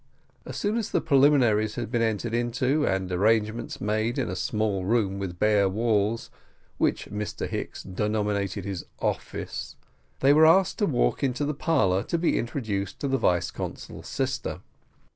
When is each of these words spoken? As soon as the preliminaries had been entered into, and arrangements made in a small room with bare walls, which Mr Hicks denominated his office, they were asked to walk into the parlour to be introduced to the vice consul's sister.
As 0.47 0.57
soon 0.57 0.77
as 0.77 0.89
the 0.89 0.99
preliminaries 0.99 1.75
had 1.75 1.91
been 1.91 2.01
entered 2.01 2.33
into, 2.33 2.87
and 2.87 3.11
arrangements 3.11 3.79
made 3.79 4.17
in 4.17 4.31
a 4.31 4.35
small 4.35 4.83
room 4.83 5.19
with 5.19 5.37
bare 5.37 5.69
walls, 5.69 6.31
which 6.79 7.05
Mr 7.11 7.47
Hicks 7.47 7.83
denominated 7.83 8.65
his 8.65 8.83
office, 8.97 9.75
they 10.21 10.33
were 10.33 10.47
asked 10.47 10.79
to 10.79 10.87
walk 10.87 11.21
into 11.23 11.45
the 11.45 11.53
parlour 11.53 12.01
to 12.05 12.17
be 12.17 12.39
introduced 12.39 12.99
to 12.99 13.07
the 13.07 13.19
vice 13.19 13.51
consul's 13.51 14.07
sister. 14.07 14.61